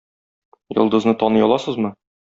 Йолдызны 0.79 1.15
таный 1.21 1.47
аласызмы? 1.51 1.97